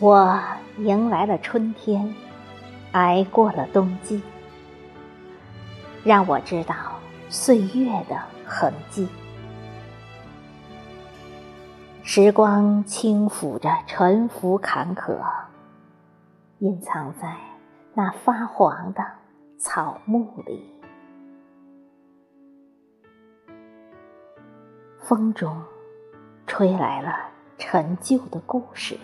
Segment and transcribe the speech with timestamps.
[0.00, 0.38] 我
[0.78, 2.12] 迎来了春天，
[2.90, 4.20] 挨过了冬季，
[6.02, 6.74] 让我知道
[7.28, 9.08] 岁月的痕迹。
[12.02, 15.16] 时光轻抚着沉浮坎坷，
[16.58, 17.36] 隐藏在
[17.94, 19.04] 那发黄的
[19.58, 20.74] 草木里。
[24.98, 25.62] 风中
[26.48, 27.14] 吹来了
[27.58, 28.98] 陈旧的故事，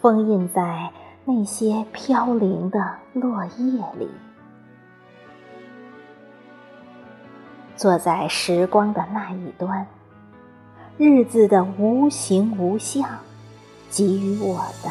[0.00, 0.90] 封印在
[1.24, 4.08] 那些飘零的落叶里。
[7.74, 9.86] 坐在时光的那一端。
[10.98, 13.06] 日子的无形无相，
[13.90, 14.90] 给予我的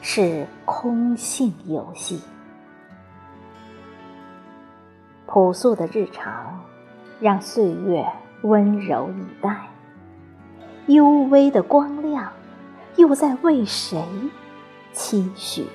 [0.00, 2.22] 是空性游戏。
[5.26, 6.58] 朴素的日常，
[7.20, 8.06] 让岁月
[8.44, 9.68] 温柔以待。
[10.86, 12.32] 幽微的光亮，
[12.96, 14.02] 又在为谁
[14.92, 15.66] 期许？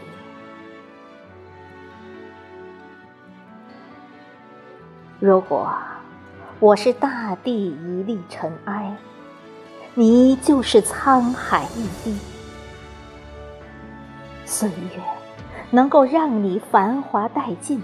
[5.20, 5.72] 如果
[6.60, 8.96] 我是大地一粒尘埃。
[9.94, 12.18] 你就是沧海一滴，
[14.46, 15.04] 岁月
[15.70, 17.84] 能够让你繁华殆尽，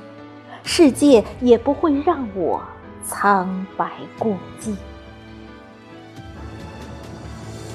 [0.64, 2.62] 世界也不会让我
[3.04, 4.74] 苍白过际。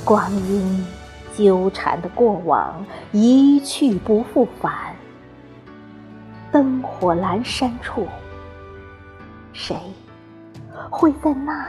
[0.03, 0.83] 光阴
[1.37, 4.95] 纠缠的过往一去不复返，
[6.51, 8.07] 灯火阑珊处，
[9.53, 9.77] 谁
[10.91, 11.67] 会在那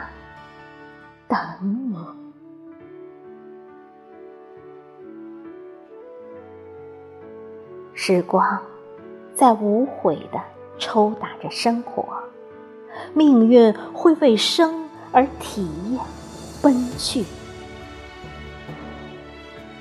[1.27, 1.37] 等
[1.91, 1.97] 你？
[7.93, 8.59] 时光
[9.33, 10.41] 在无悔的
[10.77, 12.05] 抽打着生活，
[13.13, 16.01] 命运会为生而体验
[16.61, 17.23] 奔去。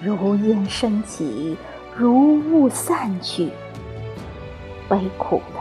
[0.03, 1.57] 如烟升起，
[1.97, 3.51] 如雾散去，
[4.89, 5.61] 悲苦的、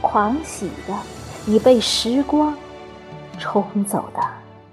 [0.00, 0.94] 狂喜的，
[1.46, 2.56] 已被时光
[3.38, 4.20] 冲走的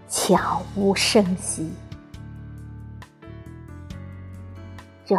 [0.07, 1.71] 悄无声息。
[5.05, 5.17] 这。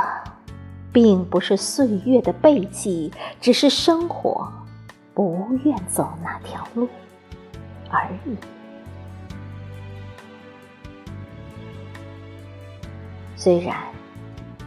[0.90, 4.50] 并不是岁月的背弃，只是生活
[5.14, 6.88] 不愿走那条路
[7.90, 8.34] 而已。
[13.40, 13.76] 虽然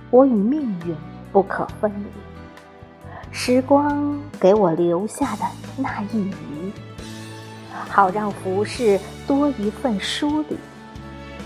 [0.10, 0.96] 我与命运
[1.30, 2.06] 不可分离，
[3.30, 5.44] 时光给我留下的
[5.76, 6.72] 那一隅，
[7.90, 10.58] 好让浮世多一份疏离，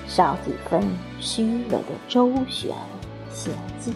[0.05, 0.87] 少几分
[1.19, 2.75] 虚伪的周旋
[3.33, 3.95] 行迹。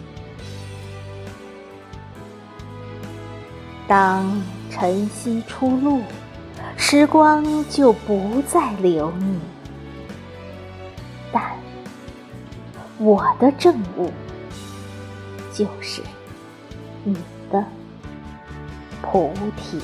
[3.88, 4.41] 当
[4.72, 6.01] 晨曦初露，
[6.75, 9.39] 时光就不再留你，
[13.00, 14.12] 我的证物
[15.54, 16.02] 就是
[17.06, 17.16] 你
[17.50, 17.64] 的
[19.02, 19.80] 菩提。